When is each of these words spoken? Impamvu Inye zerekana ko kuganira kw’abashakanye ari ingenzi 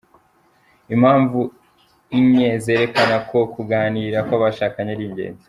Impamvu 0.93 1.39
Inye 2.19 2.49
zerekana 2.63 3.15
ko 3.29 3.39
kuganira 3.53 4.17
kw’abashakanye 4.27 4.91
ari 4.95 5.05
ingenzi 5.09 5.39